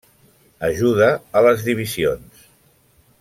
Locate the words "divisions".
1.69-2.43